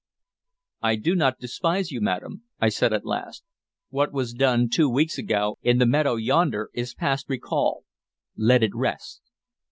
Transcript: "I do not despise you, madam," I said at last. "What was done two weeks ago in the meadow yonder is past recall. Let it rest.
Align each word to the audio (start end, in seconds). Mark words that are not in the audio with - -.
"I 0.81 0.95
do 0.95 1.13
not 1.13 1.37
despise 1.37 1.91
you, 1.91 2.01
madam," 2.01 2.41
I 2.59 2.69
said 2.69 2.91
at 2.91 3.05
last. 3.05 3.43
"What 3.89 4.11
was 4.11 4.33
done 4.33 4.67
two 4.67 4.89
weeks 4.89 5.19
ago 5.19 5.59
in 5.61 5.77
the 5.77 5.85
meadow 5.85 6.15
yonder 6.15 6.71
is 6.73 6.95
past 6.95 7.29
recall. 7.29 7.83
Let 8.35 8.63
it 8.63 8.71
rest. 8.73 9.21